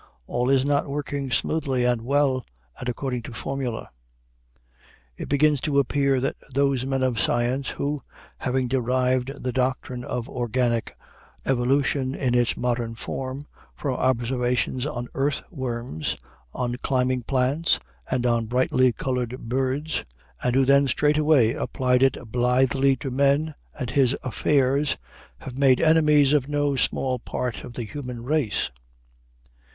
[0.25, 2.43] All is not working smoothly and well
[2.79, 3.91] and according to formula.
[5.15, 8.01] It begins to appear that those men of science who,
[8.39, 10.97] having derived the doctrine of organic
[11.45, 13.45] evolution in its modern form
[13.75, 16.17] from observations on earthworms,
[16.51, 17.79] on climbing plants,
[18.09, 20.03] and on brightly colored birds,
[20.43, 24.97] and who then straightway applied it blithely to man and his affairs,
[25.37, 28.71] have made enemies of no small part of the human race.